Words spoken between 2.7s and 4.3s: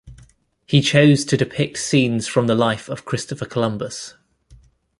of Christopher Columbus.